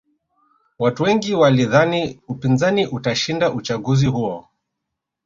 [0.79, 4.47] watu wengi walidhani upinzani utashinda uchaguzi huo